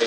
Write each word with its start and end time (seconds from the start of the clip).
بسم 0.00 0.06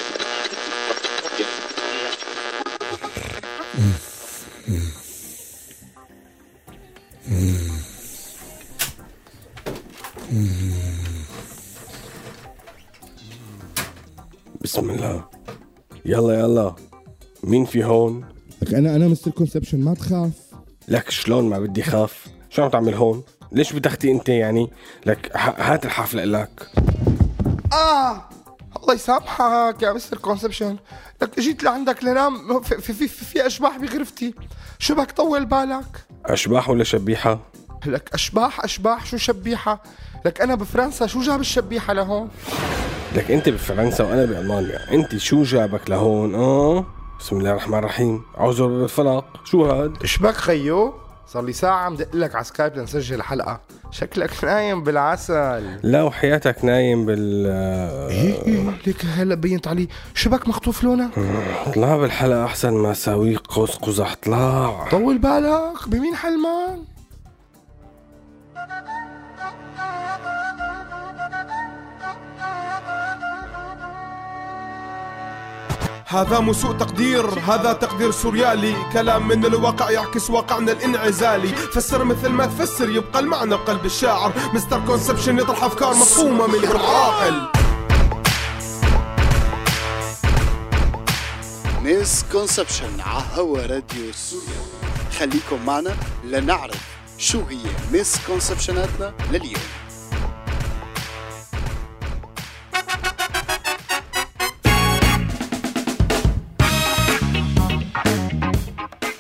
الله 14.90 15.26
يلا 16.06 16.40
يلا 16.40 16.76
مين 17.44 17.66
في 17.66 17.84
هون؟ 17.84 18.26
لك 18.62 18.74
أنا 18.74 18.96
أنا 18.96 19.08
مستر 19.08 19.32
كونسبشن 19.32 19.80
ما 19.80 19.94
تخاف 19.94 20.32
لك 20.88 21.10
شلون 21.10 21.50
ما 21.50 21.60
بدي 21.60 21.84
خاف؟ 21.84 22.28
شو 22.50 22.64
عم 22.64 22.70
تعمل 22.70 22.94
هون؟ 22.94 23.24
ليش 23.52 23.74
بدختي 23.74 24.12
أنت 24.12 24.30
يعني؟ 24.30 24.70
لك 25.06 25.32
هات 25.36 25.86
الحفلة 25.86 26.24
لك 26.24 26.70
آه 27.74 28.30
الله 28.84 28.94
يسامحك 28.96 29.82
يا 29.82 29.94
Mister 29.94 30.18
Conception. 30.18 30.78
لك 31.22 31.40
جيت 31.40 31.64
لعندك 31.64 32.04
لنام 32.04 32.62
في 32.62 32.82
في 32.82 32.94
في, 32.94 33.08
في 33.08 33.48
أشباح 33.48 33.78
بغرفتي. 33.78 34.34
شو 34.80 34.96
بك 34.96 35.12
طول 35.12 35.46
بالك؟ 35.46 36.06
أشباح 36.26 36.70
ولا 36.70 36.84
شبيحة؟ 36.84 37.40
لك 37.86 38.10
أشباح 38.14 38.64
أشباح 38.64 39.06
شو 39.06 39.18
شبيحة؟ 39.18 39.84
لك 40.26 40.42
أنا 40.42 40.56
بفرنسا 40.56 41.08
شو 41.08 41.22
جاب 41.22 41.40
الشبيحة 41.40 41.94
لهون؟ 41.94 42.30
لك 43.16 43.32
أنت 43.32 43.50
بفرنسا 43.50 44.04
وأنا 44.04 44.26
بألمانيا. 44.26 44.92
أنت 44.92 45.18
شو 45.18 45.44
جابك 45.44 45.90
لهون؟ 45.90 46.36
آه؟ 46.36 46.86
بسم 47.20 47.38
الله 47.38 47.52
الرحمن 47.52 47.80
الرحيم. 47.80 48.24
اعوذ 48.38 48.68
بالفلق 48.68 49.26
شو 49.46 49.66
هاد؟ 49.66 49.94
إيش 50.02 50.18
بك 50.18 50.34
خيو؟ 50.36 50.94
صار 51.28 51.44
لي 51.44 51.54
ساعة 51.54 51.76
عم 51.76 51.96
دق 51.96 52.16
لك 52.16 52.36
على 52.36 52.44
Skype 52.44 52.78
لنسجل 52.78 53.22
حلقة. 53.22 53.62
شكلك 53.92 54.44
نايم 54.44 54.84
بالعسل. 54.84 55.80
لا 55.84 56.04
وحياتك 56.04 56.66
نايم 56.66 57.06
بال 57.06 57.46
إيه 58.12 58.46
إيه 58.46 58.74
ليك 58.88 59.06
هلا 59.06 59.36
بينت 59.36 59.68
علي. 59.68 59.88
شو 60.14 60.30
بك 60.30 60.48
مخطوف 60.48 60.84
لونك؟ 60.84 61.12
طلع 61.76 61.98
بالحلقة 61.98 62.46
أحسن 62.46 62.74
ما 62.74 62.92
اساويك 62.92 63.40
قوس 63.40 63.76
قزح 63.76 64.16
طلع. 64.24 64.88
طول 64.92 65.18
بالك 65.18 65.90
بمين 65.90 66.16
حلمان 66.16 66.84
هذا 76.14 76.40
مو 76.40 76.54
سوء 76.54 76.78
تقدير 76.78 77.26
هذا 77.40 77.74
تقدير 77.74 78.12
سوريالي. 78.12 78.76
كلام 78.94 79.28
من 79.28 79.46
الواقع 79.46 79.92
يعكس 79.92 80.30
واقعنا 80.30 80.72
الانعزالي. 80.72 81.48
فسر 81.48 82.04
مثل 82.04 82.30
ما 82.30 82.46
تفسر 82.46 82.90
يبقى 82.90 83.20
المعنى 83.20 83.56
بقلب 83.56 83.86
الشاعر. 83.86 84.34
Mister 84.54 84.86
Conception 84.86 85.40
يطرح 85.40 85.64
أفكار 85.64 85.90
مفهومة 85.90 86.48
من 86.48 86.64
العاقل 86.64 87.48
misconception 91.82 93.02
على 93.02 93.24
هوا 93.36 93.62
راديو 93.62 94.12
سوريا. 94.14 94.64
خليكم 95.20 95.66
معنا 95.66 95.96
لنعرف 96.24 96.82
شو 97.18 97.42
هي 97.50 97.58
misconception 97.94 98.98
اتنا 98.98 99.14
لليوم. 99.32 99.83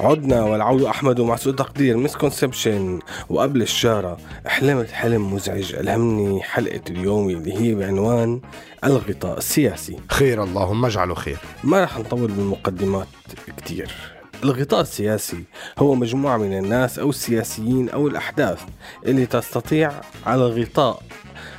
عدنا 0.04 0.44
والعود 0.44 0.84
أحمد 0.84 1.20
ومع 1.20 1.36
سوء 1.36 1.54
تقدير 1.54 1.98
misconception 1.97 3.00
وقبل 3.30 3.62
الشارة 3.62 4.18
حلمت 4.46 4.92
حلم 4.92 5.34
مزعج. 5.34 5.76
ألهمني 5.76 6.42
حلقة 6.44 6.82
اليوم 6.90 7.30
اللي 7.30 7.54
هي 7.54 7.76
بعنوان 7.76 8.42
الغطاء 8.84 9.38
السياسي. 9.38 9.98
خير 10.12 10.44
اللهم 10.44 10.86
اجعله 10.86 11.16
خير. 11.16 11.38
ما 11.64 11.84
رح 11.84 12.00
نطول 12.00 12.31
بالمقدمات 12.31 13.08
كتير. 13.58 13.92
الغطاء 14.44 14.81
السياسي 14.81 15.44
هو 15.80 15.96
مجموعة 15.96 16.38
من 16.38 16.58
الناس 16.58 17.00
أو 17.00 17.09
السياسيين 17.09 17.90
أو 17.90 18.08
الأحداث 18.08 18.59
اللي 19.06 19.25
تستطيع 19.25 19.92
على 20.25 20.46
الغطاء 20.46 21.03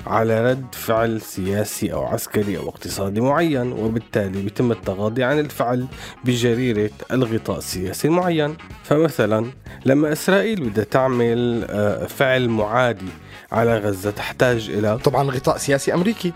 على 0.07 0.51
رد 0.51 0.75
فعل 0.75 1.21
سياسي 1.21 1.93
أو 1.93 2.05
عسكري 2.05 2.59
أو 2.59 2.69
اقتصادي 2.69 3.21
معين 3.21 3.73
وبالتالي 3.73 4.43
بيتم 4.43 4.73
التغاضي 4.73 5.25
عن 5.25 5.39
الفعل 5.39 5.87
بجريرة 6.25 6.91
الغطاء 7.13 7.59
السياسي 7.59 8.09
المعين. 8.09 8.57
فمثلا 8.85 9.51
لما 9.87 10.13
إسرائيل 10.13 10.71
بدها 10.71 10.85
تعمل 10.85 11.67
آه، 11.71 12.07
فعل 12.07 12.49
معادي 12.49 13.09
على 13.53 13.79
غزة 13.79 14.11
تحتاج 14.11 14.71
إلى 14.71 14.99
طبعا 14.99 15.31
غطاء 15.31 15.57
سياسي 15.57 15.95
أمريكي. 15.95 16.33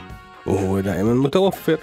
وهو 0.47 0.81
دائما 0.81 1.15
متوفر. 1.15 1.79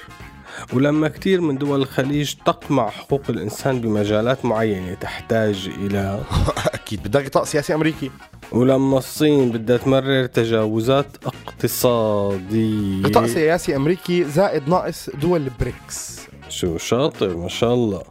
ولما 0.74 1.08
كثير 1.08 1.42
من 1.42 1.58
دول 1.58 1.82
الخليج 1.82 2.34
تقمع 2.46 2.90
حقوق 2.90 3.22
الإنسان 3.30 3.82
بمجالات 3.82 4.46
معينة 4.46 4.94
تحتاج 4.94 5.70
إلى 5.78 6.20
أكيد 6.74 7.04
بدها 7.04 7.22
غطاء 7.22 7.44
سياسي 7.44 7.74
أمريكي. 7.74 8.12
ولما 8.52 8.98
الصين 8.98 9.52
بدها 9.52 9.78
تمرر 9.78 10.26
تجاوزات 10.26 11.08
اقتصادية. 11.56 13.04
غطاء 13.04 13.28
سياسي 13.28 13.76
أمريكي 13.76 14.24
زائد 14.24 14.70
ناقص 14.70 15.10
دول 15.10 15.42
البريكس 15.42 16.20
شو 16.50 16.78
شاطر 16.78 17.38
ما 17.38 17.48
شاء 17.48 17.74
الله. 17.74 18.04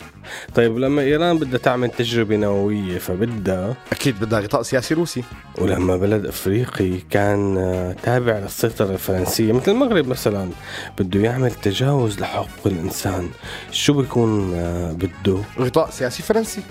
طيب 0.55 0.79
لما 0.79 1.03
إيران 1.03 1.39
بدها 1.39 1.59
تعمل 1.59 1.91
تجربة 1.91 2.37
نووية 2.37 2.99
فبدها؟ 2.99 3.77
أكيد 3.93 4.21
بدها 4.21 4.41
غطاء 4.41 4.63
سياسي 4.63 4.95
روسي. 4.95 5.25
ولما 5.59 5.97
بلد 5.97 6.27
أفريقي 6.27 6.99
كان 7.11 7.59
آه، 7.59 7.93
تابع 8.03 8.39
للسيطرة 8.39 8.93
الفرنسية 8.93 9.53
مثل 9.53 9.73
المغرب 9.73 10.09
مثلا 10.09 10.51
بده 10.99 11.21
يعمل 11.21 11.51
تجاوز 11.51 12.21
لحقوق 12.21 12.67
الإنسان. 12.67 13.31
شو 13.71 13.93
بيكون 13.93 14.55
آه، 14.55 14.93
بده؟ 14.93 15.39
غطاء 15.59 15.91
سياسي 15.91 16.23
فرنسي. 16.23 16.63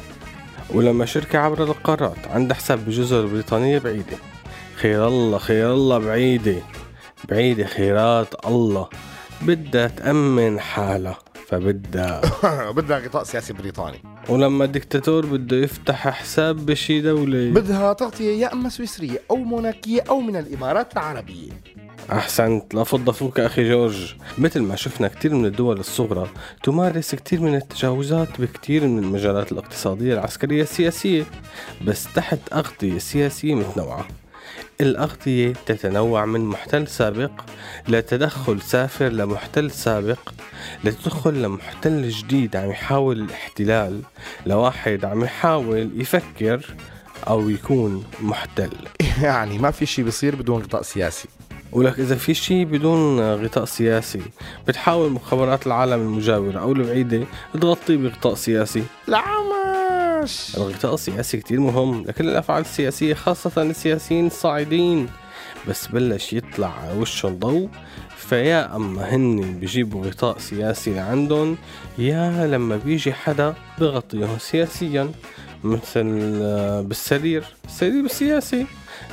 ولما 0.69 1.05
شركة 1.05 1.39
عبر 1.39 1.63
القارات 1.63 2.27
عندها 2.27 2.57
حساب 2.57 2.85
بجزر 2.85 3.25
بريطانية 3.25 3.79
بعيدة. 3.79 4.17
خير 4.75 5.07
الله 5.07 5.37
خير 5.37 5.73
الله 5.73 5.97
بعيدة 5.97 6.55
بعيدة 7.29 7.65
خيرات 7.65 8.45
الله. 8.45 8.89
بدها 9.41 9.87
تأمن 9.87 10.59
حالها 10.59 11.17
فبدها. 11.47 12.21
بدها 12.77 12.99
غطاء 12.99 13.23
سياسي 13.23 13.53
بريطاني. 13.53 13.97
ولما 14.29 14.65
الدكتاتور 14.65 15.25
بده 15.25 15.57
يفتح 15.57 16.07
حساب 16.07 16.65
بشي 16.65 17.01
دولة. 17.01 17.51
بدها 17.51 17.93
تغطية 17.93 18.41
يا 18.41 18.53
أما 18.53 18.69
سويسرية 18.69 19.21
أو 19.31 19.35
موناكية 19.35 20.03
أو 20.09 20.19
من 20.19 20.35
الإمارات 20.35 20.93
العربية. 20.93 21.51
أحسنت. 22.11 22.73
لا 22.73 22.83
فض 22.83 23.09
فوك 23.09 23.39
أخي 23.39 23.69
جورج. 23.69 24.15
مثل 24.37 24.61
ما 24.61 24.75
شفنا 24.75 25.07
كتير 25.07 25.33
من 25.33 25.45
الدول 25.45 25.79
الصغرى 25.79 26.29
تمارس 26.63 27.15
كتير 27.15 27.41
من 27.41 27.55
التجاوزات 27.55 28.41
بكتير 28.41 28.87
من 28.87 29.03
المجالات 29.03 29.51
الاقتصادية 29.51 30.13
العسكرية 30.13 30.61
السياسية 30.61 31.25
بس 31.85 32.07
تحت 32.15 32.39
أغطية 32.53 32.97
سياسية 32.97 33.55
متنوعة. 33.55 34.07
الأغطية 34.81 35.53
تتنوع 35.65 36.25
من 36.25 36.45
محتل 36.45 36.87
سابق 36.87 37.31
لتدخل 37.87 38.61
سافر 38.61 39.09
لمحتل 39.09 39.71
سابق 39.71 40.33
لتدخل 40.83 41.41
لمحتل 41.41 42.09
جديد 42.09 42.55
عم 42.55 42.69
يحاول 42.69 43.19
الاحتلال 43.19 44.01
لواحد 44.45 45.05
عم 45.05 45.23
يحاول 45.23 45.89
يفكر 45.95 46.75
أو 47.27 47.49
يكون 47.49 48.03
محتل. 48.21 48.71
يعني 49.21 49.57
ما 49.57 49.71
في 49.71 49.85
شيء 49.85 50.05
بيصير 50.05 50.35
بدون 50.35 50.61
غطاء 50.61 50.81
سياسي. 50.81 51.27
ولك 51.71 51.99
إذا 51.99 52.15
في 52.15 52.33
شيء 52.33 52.65
بدون 52.65 53.19
غطاء 53.19 53.65
سياسي 53.65 54.21
بتحاول 54.67 55.11
مخابرات 55.11 55.67
العالم 55.67 56.01
المجاورة 56.01 56.59
أو 56.59 56.71
البعيدة 56.71 57.25
تغطيه 57.61 57.97
بغطاء 57.97 58.33
سياسي. 58.33 58.83
العمش 60.23 60.57
الغطاء 60.57 60.93
السياسي 60.93 61.37
كتير 61.37 61.59
مهم 61.59 62.03
لكل 62.03 62.29
الأفعال 62.29 62.61
السياسية 62.61 63.13
خاصة 63.13 63.61
السياسيين 63.61 64.27
الصاعدين. 64.27 65.09
بس 65.67 65.87
بلش 65.87 66.33
يطلع 66.33 66.67
على 66.67 66.99
وشهم 66.99 67.39
ضوء 67.39 67.69
فيا 68.17 68.75
أما 68.75 69.15
هن 69.15 69.59
بيجيبوا 69.59 70.05
غطاء 70.05 70.37
سياسي 70.37 70.93
لعندهم 70.93 71.57
يا 71.97 72.47
لما 72.47 72.77
بيجي 72.77 73.13
حدا 73.13 73.53
بغطيهم 73.79 74.37
سياسيا. 74.39 75.11
مثل 75.63 76.39
آه، 76.41 76.81
بالسرير. 76.81 77.43
السرير 77.65 78.05
السياسي 78.05 78.65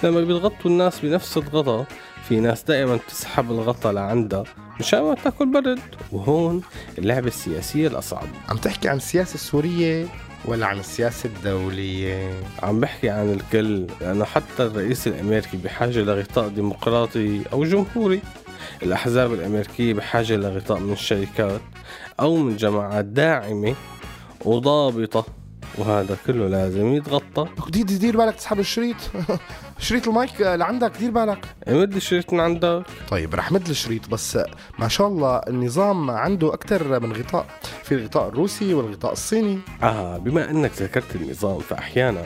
لما 0.02 0.20
بيتغطوا 0.20 0.70
الناس 0.70 1.00
بنفس 1.00 1.36
الغطاء 1.36 1.86
في 2.28 2.40
ناس 2.40 2.62
دائما 2.62 2.96
بتسحب 2.96 3.50
الغطاء 3.50 3.92
لعندها 3.92 4.44
مشان 4.80 5.00
ما 5.00 5.14
تاكل 5.14 5.52
برد. 5.52 5.80
وهون 6.12 6.62
اللعبة 6.98 7.28
السياسية 7.28 7.88
الأصعب. 7.88 8.28
عم 8.48 8.56
تحكي 8.56 8.88
عن 8.88 8.96
السياسة 8.96 9.34
السورية 9.34 10.06
ولا 10.44 10.66
عن 10.66 10.78
السياسة 10.78 11.28
الدولية؟ 11.28 12.40
عم 12.62 12.80
بحكي 12.80 13.10
عن 13.10 13.32
الكل 13.32 13.86
لأنه 14.00 14.24
حتى 14.24 14.62
الرئيس 14.62 15.06
الأمريكي 15.06 15.56
بحاجة 15.56 15.98
لغطاء 15.98 16.48
ديمقراطي 16.48 17.42
أو 17.52 17.64
جمهوري. 17.64 18.20
الأحزاب 18.82 19.34
الأمريكية 19.34 19.94
بحاجة 19.94 20.36
لغطاء 20.36 20.78
من 20.78 20.92
الشركات 20.92 21.60
أو 22.20 22.36
من 22.36 22.56
جماعات 22.56 23.04
داعمة 23.04 23.74
وضابطة 24.44 25.26
وهذا 25.78 26.16
كله 26.26 26.48
لازم 26.48 26.94
يتغطى. 26.94 27.48
دي 27.68 27.82
دي 27.82 27.98
دير 27.98 28.16
بالك 28.16 28.34
تسحب 28.34 28.58
الشريط. 28.60 28.96
شريط 29.80 30.08
المايك 30.08 30.40
لعندك 30.40 30.92
دير 30.98 31.10
بالك؟ 31.10 31.46
مد 31.68 31.96
الشريط 31.96 32.32
من 32.32 32.40
عندك. 32.40 32.82
طيب 33.08 33.34
رح 33.34 33.52
مد 33.52 33.68
الشريط 33.68 34.08
بس 34.08 34.38
ما 34.78 34.88
شاء 34.88 35.08
الله 35.08 35.36
النظام 35.36 36.10
عنده 36.10 36.54
أكثر 36.54 37.00
من 37.00 37.12
غطاء. 37.12 37.46
في 37.84 37.94
الغطاء 37.94 38.28
الروسي 38.28 38.74
والغطاء 38.74 39.12
الصيني. 39.12 39.58
آه 39.82 40.18
بما 40.18 40.50
أنك 40.50 40.70
ذكرت 40.82 41.16
النظام 41.16 41.58
فأحيانا 41.58 42.24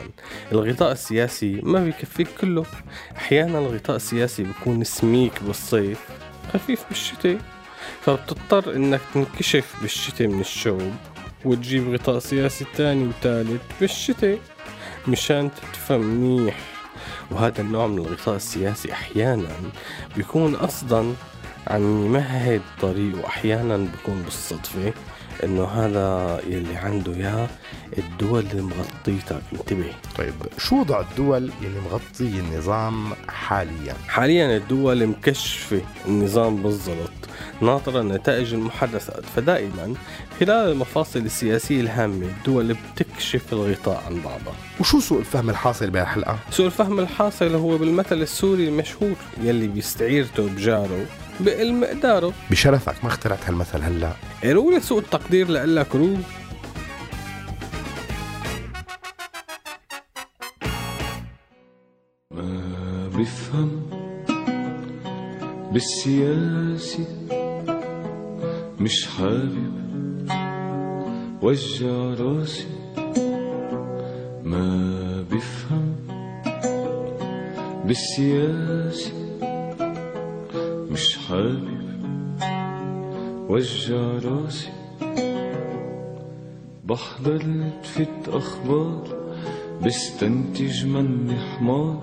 الغطاء 0.51 0.91
السياسي 0.91 1.61
ما 1.63 1.83
بيكفيك 1.83 2.27
كله. 2.41 2.65
أحيانا 3.17 3.59
الغطاء 3.59 3.95
السياسي 3.95 4.43
بيكون 4.43 4.83
سميك 4.83 5.43
بالصيف 5.43 5.99
خفيف 6.53 6.85
بالشتاء. 6.89 7.37
فبتضطر 8.01 8.75
إنك 8.75 9.01
تنكشف 9.13 9.75
بالشتاء 9.81 10.27
من 10.27 10.39
الشوب 10.39 10.91
وتجيب 11.45 11.93
غطاء 11.93 12.19
سياسي 12.19 12.65
تاني 12.75 13.07
وتالت 13.07 13.61
بالشتاء 13.81 14.37
مشان 15.07 15.49
تدفى 15.51 15.97
منيح 15.97 16.74
وهذا 17.31 17.61
النوع 17.61 17.87
من 17.87 17.97
الغطاء 17.97 18.35
السياسي 18.35 18.91
أحيانا 18.93 19.47
بيكون 20.17 20.55
قصدا 20.55 21.13
عم 21.67 22.05
يمهد 22.05 22.61
طريق 22.81 23.23
وأحيانا 23.23 23.77
بيكون 23.77 24.21
بالصدفة. 24.21 24.93
إنه 25.43 25.63
هذا 25.63 26.39
يلي 26.47 26.75
عنده 26.75 27.13
إياه 27.13 27.47
الدول 27.97 28.45
اللي 28.51 28.61
مغطيتك. 28.61 29.41
انتبه. 29.53 29.93
طيب 30.17 30.33
شو 30.57 30.79
وضع 30.79 30.99
الدول 30.99 31.51
اللي 31.61 31.79
مغطية 31.79 32.39
النظام 32.39 33.13
حاليا؟ 33.27 33.93
حاليا 34.07 34.57
الدول 34.57 35.07
مكشفة 35.07 35.81
النظام 36.07 36.63
بالضبط 36.63 37.09
ناطرة 37.61 38.01
نتائج 38.01 38.53
المحادثات. 38.53 39.25
فدائما 39.35 39.93
خلال 40.39 40.71
المفاصل 40.71 41.19
السياسية 41.19 41.81
الهامة 41.81 42.25
الدول 42.25 42.75
بتكشف 42.95 43.53
الغطاء 43.53 44.03
عن 44.07 44.21
بعضها. 44.21 44.55
وشو 44.79 44.99
سوء 44.99 45.19
الفهم 45.19 45.49
الحاصل 45.49 45.89
بهالحلقة؟ 45.89 46.39
سوء 46.51 46.65
الفهم 46.65 46.99
الحاصل 46.99 47.55
هو 47.55 47.77
بالمثل 47.77 48.21
السوري 48.21 48.67
المشهور 48.67 49.15
يلي 49.43 49.67
بيستعيرته 49.67 50.49
بجاره 50.49 51.05
بقل 51.39 51.73
مقداره 51.73 52.33
بشرفك 52.51 52.95
ما 53.03 53.09
اخترعت 53.09 53.47
هالمثل 53.47 53.81
هلا. 53.81 54.11
قالوا 54.43 54.79
سوء 54.79 54.99
التقدير 54.99 55.49
لقلك 55.51 55.95
رو 55.95 56.17
ما 62.31 63.07
بفهم 63.07 63.81
بالسياسة 65.71 67.05
مش 68.79 69.07
حابب 69.07 69.75
وجع 71.41 72.13
راسي. 72.19 72.67
ما 74.43 75.25
بفهم 75.31 75.95
بالسياسة 77.85 79.24
مش 80.95 81.17
حابب. 81.17 81.67
وجع 83.49 83.95
راسي. 83.95 84.69
بحضر 86.85 87.41
لتفت 87.45 88.29
أخبار 88.29 89.03
بستنتج 89.85 90.85
مني 90.85 91.35
حمار. 91.35 92.01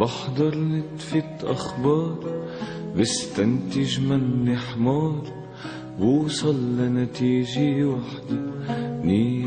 بحضر 0.00 0.54
لتفت 0.54 1.44
أخبار 1.44 2.18
بستنتج 2.96 4.00
مني 4.00 4.56
حمار. 4.56 5.22
بوصل 5.98 6.76
لنتيجة 6.76 7.84
وحدي 7.84 8.40
نيال 9.04 9.43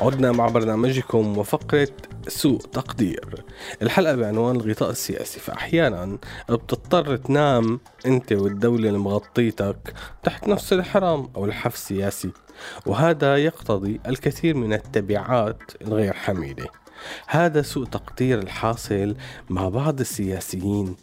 عدنا 0.00 0.32
مع 0.32 0.48
برنامجكم 0.48 1.38
وفقرة 1.38 1.88
سوء 2.28 2.58
تقدير. 2.58 3.44
الحلقة 3.82 4.14
بعنوان 4.14 4.56
الغطاء 4.56 4.90
السياسي 4.90 5.40
فأحيانا 5.40 6.18
بتضطر 6.50 7.16
تنام 7.16 7.80
أنت 8.06 8.32
والدولة 8.32 8.88
اللي 8.88 8.98
مغطيتك 8.98 9.94
تحت 10.22 10.48
نفس 10.48 10.72
الحرام 10.72 11.28
أو 11.36 11.44
الحف 11.44 11.74
السياسي 11.74 12.30
وهذا 12.86 13.36
يقتضي 13.36 14.00
الكثير 14.06 14.56
من 14.56 14.72
التبعات 14.72 15.62
الغير 15.82 16.12
حميدة. 16.12 16.66
هذا 17.26 17.62
سوء 17.62 17.86
تقدير 17.86 18.38
الحاصل 18.38 19.16
مع 19.50 19.68
بعض 19.68 20.00
السياسيين 20.00 20.96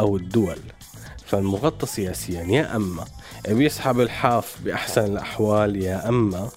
أو 0.00 0.16
الدول. 0.16 0.58
فالمغطى 1.26 1.86
سياسيا 1.86 2.42
يا 2.42 2.76
أما 2.76 3.04
بيسحب 3.48 4.00
الحاف 4.00 4.56
بأحسن 4.64 5.04
الأحوال 5.04 5.76
يا 5.76 6.08
أما 6.08 6.48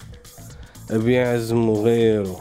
بيعزموا 0.98 1.84
غيره? 1.84 2.40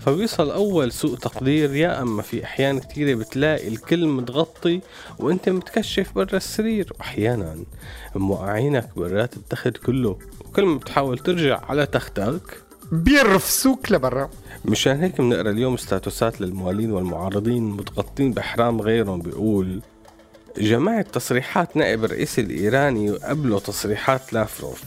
فبيصل 0.00 0.50
أول 0.50 0.92
سوء 0.92 1.16
تقدير 1.16 1.74
يا 1.74 2.02
أما 2.02 2.22
في 2.22 2.44
أحيان 2.44 2.80
كثيرة 2.80 3.14
بتلاقي 3.14 3.68
الكل 3.68 4.06
متغطي 4.06 4.80
وأنت 5.18 5.48
متكشف 5.48 6.12
برا 6.14 6.36
السرير. 6.36 6.92
وأحيانا 6.98 7.56
موقعينك 8.14 8.88
برات 8.96 9.36
التخت 9.36 9.76
كله 9.76 10.18
وكل 10.40 10.64
ما 10.64 10.78
بتحاول 10.78 11.18
ترجع 11.18 11.60
على 11.68 11.86
تختك 11.86 12.62
بيرفسوك 12.92 13.92
لبرا. 13.92 14.30
مشان 14.64 15.00
هيك 15.00 15.20
بنقرأ 15.20 15.50
اليوم 15.50 15.76
ستاتوسات 15.76 16.40
للموالين 16.40 16.92
والمعارضين 16.92 17.62
متغطين 17.62 18.32
بإحرام 18.32 18.80
غيرهم. 18.80 19.20
بيقول 19.20 19.82
جماعة 20.58 21.02
تصريحات 21.02 21.76
نائب 21.76 22.04
الرئيس 22.04 22.38
الإيراني 22.38 23.10
وقبله 23.10 23.58
تصريحات 23.58 24.32
لافروف. 24.32 24.82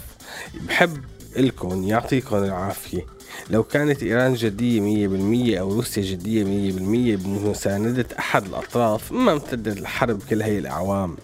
بحب 0.67 0.97
إلكم 1.37 1.83
يعطيكم 1.83 2.37
العافية. 2.37 3.05
لو 3.49 3.63
كانت 3.63 4.03
إيران 4.03 4.33
جدية 4.33 4.79
مية 4.79 5.07
بالمية 5.07 5.59
أو 5.59 5.73
روسيا 5.73 6.03
جدية 6.03 6.43
مية 6.43 6.71
بالمية 6.71 7.15
بمساندة 7.15 8.05
أحد 8.19 8.45
الأطراف 8.45 9.11
ما 9.11 9.33
امتدت 9.33 9.77
الحرب 9.77 10.21
كل 10.29 10.41
هاي 10.41 10.57
الأعوام. 10.57 11.17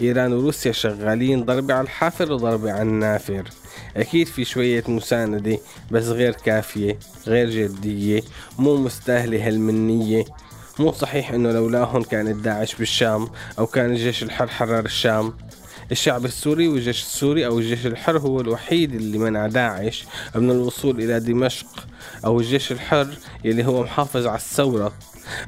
إيران 0.00 0.32
وروسيا 0.32 0.72
شغالين 0.72 1.44
ضربة 1.44 1.74
على 1.74 1.84
الحافر 1.84 2.32
وضربة 2.32 2.72
على 2.72 2.82
النافر 2.82 3.50
أكيد 3.96 4.26
في 4.26 4.44
شوية 4.44 4.84
مساندة 4.88 5.58
بس 5.90 6.04
غير 6.04 6.32
كافية 6.32 6.98
غير 7.26 7.50
جدية 7.50 8.22
مو 8.58 8.76
مستاهلة 8.76 9.46
هالمنية. 9.48 10.24
مو 10.78 10.92
صحيح 10.92 11.30
إنه 11.30 11.52
لولاهم 11.52 12.02
كانت 12.02 12.44
داعش 12.44 12.74
بالشام 12.74 13.28
أو 13.58 13.66
كان 13.66 13.90
الجيش 13.90 14.22
الحر 14.22 14.46
حرر 14.46 14.84
الشام. 14.84 15.34
الشعب 15.92 16.24
السوري 16.24 16.68
والجيش 16.68 17.02
السوري 17.02 17.46
أو 17.46 17.58
الجيش 17.58 17.86
الحر 17.86 18.18
هو 18.18 18.40
الوحيد 18.40 18.94
اللي 18.94 19.18
منع 19.18 19.46
داعش 19.46 20.04
من 20.34 20.50
الوصول 20.50 21.00
إلى 21.00 21.20
دمشق 21.20 21.86
أو 22.24 22.40
الجيش 22.40 22.72
الحر 22.72 23.08
اللي 23.44 23.64
هو 23.64 23.82
محافظ 23.82 24.26
على 24.26 24.36
الثورة. 24.36 24.92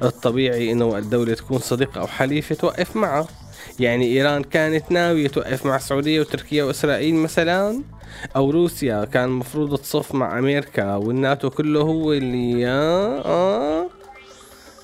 الطبيعي 0.03 0.73
إنه 0.73 0.99
الدولة 0.99 1.35
تكون 1.35 1.59
صديقة 1.59 2.01
أو 2.01 2.07
حليفة 2.07 2.55
توقف 2.55 2.97
معه. 2.97 3.29
يعني 3.81 4.05
إيران 4.07 4.43
كانت 4.45 4.93
ناوية 4.93 5.29
توقف 5.29 5.67
مع 5.67 5.77
السعودية 5.77 6.21
وتركيا 6.21 6.65
وإسرائيل 6.65 7.15
مثلا 7.15 7.83
أو 8.37 8.51
روسيا 8.51 9.05
كان 9.05 9.25
المفروض 9.25 9.79
تصف 9.79 10.15
مع 10.15 10.39
أمريكا 10.39 10.95
والناتو 10.95 11.51
كله 11.51 11.81
هو 11.81 12.13
اللي 12.13 12.67
آه 12.67 13.21
آه 13.25 13.98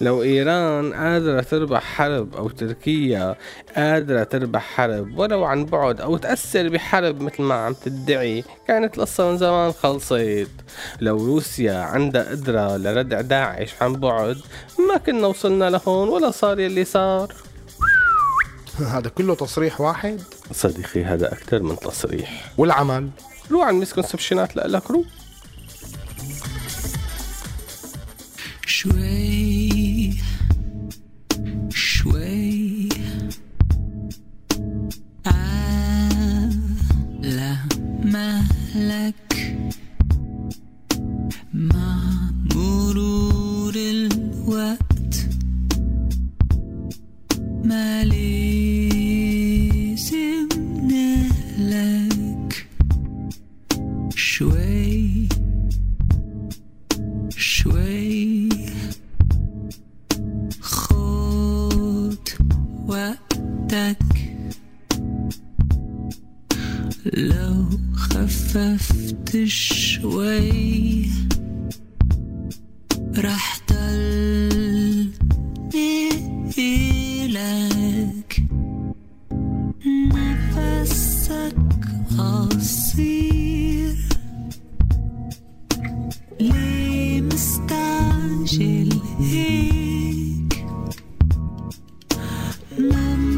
لو 0.04 0.23
إيران 0.23 0.94
قادرة 0.94 1.40
تربح 1.40 1.82
حرب 1.82 2.37
أو 2.37 2.49
تركيا 2.49 3.37
قادرة 3.76 4.25
تربح 4.25 4.62
حرب 4.62 5.18
ولو 5.18 5.44
عن 5.44 5.64
بعد 5.64 6.00
أو 6.00 6.16
تأثر 6.16 6.68
بحرب 6.68 7.20
مثل 7.20 7.42
ما 7.42 7.54
عم 7.54 7.73
تدعي 7.73 8.44
كانت 8.68 8.99
القصة 8.99 9.30
من 9.30 9.38
زمان 9.38 9.73
خلصت. 9.73 10.49
لو 11.00 11.16
روسيا 11.16 11.78
عندها 11.78 12.30
قدرة 12.30 12.76
لردع 12.76 13.20
داعش 13.20 13.75
عن 13.80 13.92
بعد 13.92 14.38
ما 14.88 14.96
كنا 14.96 15.26
وصلنا 15.26 15.70
لهون 15.70 16.08
ولا 16.08 16.30
صار 16.30 16.61
يلي 16.61 16.84
صار. 16.84 17.32
هذا 18.94 19.08
كله 19.08 19.34
تصريح 19.34 19.80
واحد؟ 19.80 20.20
صديقي 20.52 21.04
هذا 21.04 21.32
أكثر 21.32 21.62
من 21.62 21.76
تصريح. 21.76 22.52
والعمل؟ 22.58 23.11
روح 23.50 23.64
على 23.64 23.76
المسكونسبشنات 23.76 24.56
لك 24.56 24.90
روح 24.90 25.06
شوي 28.66 28.92
شوي 28.94 29.63
like 38.75 39.24
شوي 69.46 71.11
رح 73.18 73.61
ضل 73.70 75.11
إلك 76.58 78.44
نفسك 80.54 81.56
قصير. 82.18 83.96
ليه 86.40 87.20
مستعجل 87.20 89.00
هيك؟ 89.20 90.66
ما 92.78 93.33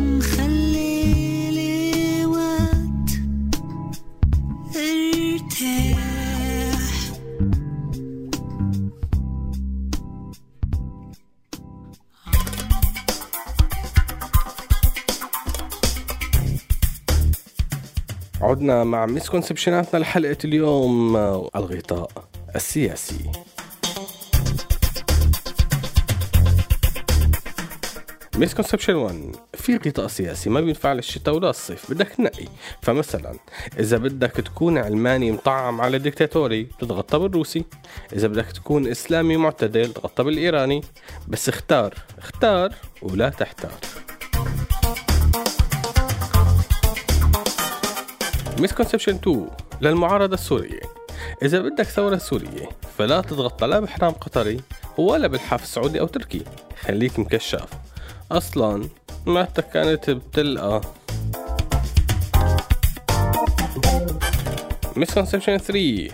عدنا 18.67 18.85
مع 18.85 19.07
مسكونسبشناتنا 19.07 19.99
لحلقة 19.99 20.37
اليوم 20.45 21.17
آه، 21.17 21.51
الغطاء 21.57 22.11
السياسي. 22.57 23.31
مسكونسبشن 28.37 28.95
1 28.95 29.37
في 29.55 29.77
غطاء 29.77 30.07
سياسي 30.07 30.51
ما 30.51 30.61
بينفع 30.61 30.93
للشتاء 30.93 31.35
ولا 31.35 31.51
الصيف 31.51 31.91
بدك 31.91 32.09
تنقي 32.09 32.47
فمثلا 32.83 33.35
إذا 33.79 33.97
بدك 33.97 34.31
تكون 34.31 34.79
علماني 34.79 35.33
مطعم 35.33 35.81
على 35.81 35.99
ديكتاتوري 35.99 36.69
تتغطى 36.79 37.19
بالروسي. 37.19 37.65
إذا 38.13 38.29
بدك 38.29 38.47
تكون 38.47 38.87
إسلامي 38.87 39.37
معتدل 39.37 39.93
تغطى 39.93 40.25
بالإيراني. 40.25 40.81
بس 41.29 41.49
اختار 41.49 41.95
اختار 42.19 42.75
ولا 43.03 43.29
تحتار. 43.29 43.96
misconception 48.59 49.15
2 49.15 49.47
للمعارضة 49.81 50.35
السورية. 50.35 50.81
إذا 51.43 51.59
بدك 51.59 51.85
ثورة 51.85 52.17
سورية 52.17 52.69
فلا 52.99 53.21
تتغطى 53.21 53.67
لا 53.67 53.81
بحرام 53.81 54.13
قطري 54.13 54.61
ولا 54.99 55.27
بلحاف 55.29 55.67
سعودي 55.67 56.01
أو 56.01 56.07
تركي 56.07 56.45
خليك 56.81 57.19
مكشاف 57.19 57.69
أصلا 58.33 58.89
معدتك 59.27 59.69
كانت 59.69 60.11
بتلقى. 60.11 60.81
misconception 64.97 65.57
3 65.57 66.09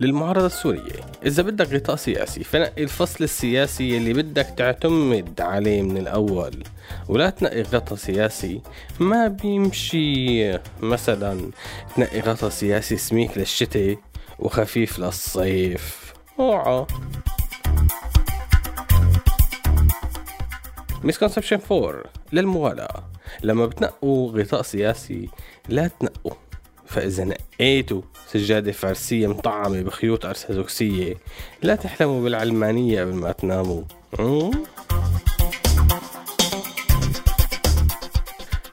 للمعارضة 0.00 0.46
السورية. 0.46 1.00
إذا 1.26 1.42
بدك 1.42 1.72
غطاء 1.74 1.96
سياسي 1.96 2.44
فنقي 2.44 2.82
الفصل 2.82 3.24
السياسي 3.24 3.96
اللي 3.96 4.12
بدك 4.12 4.54
تعتمد 4.56 5.40
عليه 5.40 5.82
من 5.82 5.96
الأول. 5.96 6.62
ولا 7.08 7.30
تنقي 7.30 7.62
غطاء 7.62 7.98
سياسي 7.98 8.60
ما 9.00 9.28
بيمشي. 9.28 10.58
مثلا 10.80 11.50
تنقي 11.96 12.20
غطاء 12.20 12.50
سياسي 12.50 12.96
سميك 12.96 13.38
للشتاء 13.38 13.96
وخفيف 14.38 14.98
للصيف. 14.98 16.14
أوعى. 16.38 16.86
مسكونسبشن 21.04 21.58
4 21.70 22.02
للموالاة 22.32 23.04
لما 23.42 23.66
بتنقوا 23.66 24.32
غطاء 24.32 24.62
سياسي 24.62 25.28
لا 25.68 25.90
تنقوا. 26.00 26.32
فإذا 26.92 27.24
نقيتوا 27.24 28.02
سجادة 28.26 28.72
فارسية 28.72 29.26
مطعمة 29.26 29.82
بخيوط 29.82 30.26
أرثوذكسية 30.26 31.14
لا 31.62 31.74
تحلموا 31.74 32.22
بالعلمانية 32.22 33.00
قبل 33.00 33.14
ما 33.14 33.32
تناموا. 33.32 33.82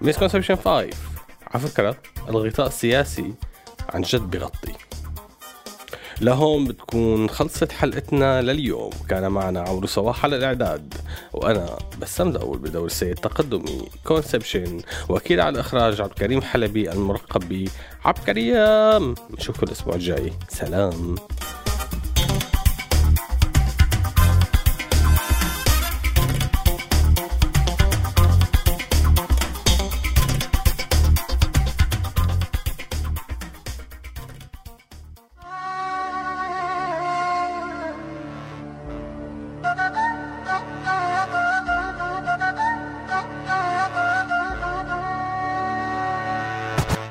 misconception 0.01 0.55
5 0.55 0.69
على 0.69 0.89
فكرة 1.53 1.97
الغطاء 2.29 2.67
السياسي 2.67 3.33
عن 3.89 4.01
جد 4.01 4.21
بغطي. 4.21 4.68
لهون 6.21 6.65
بتكون 6.65 7.29
خلصت 7.29 7.71
حلقتنا 7.71 8.41
لليوم. 8.41 8.89
كان 9.09 9.31
معنا 9.31 9.61
عمرو 9.61 9.87
صباح 9.87 10.25
على 10.25 10.35
الإعداد 10.35 10.93
وأنا 11.33 11.77
بسام 12.01 12.31
داول 12.31 12.57
بدور 12.57 12.85
السيد 12.85 13.09
التقدمي 13.09 13.89
Conception 14.03 14.81
وكيل 15.09 15.41
على 15.41 15.53
الإخراج 15.53 16.01
عبد 16.01 16.11
الكريم 16.11 16.41
حلبي 16.41 16.91
الملقب 16.91 17.49
ب 17.49 17.69
عبد 18.05 18.17
الكريم 18.17 19.15
نشوفكم 19.37 19.65
الأسبوع 19.67 19.95
الجاي. 19.95 20.33
سلام. 20.49 21.15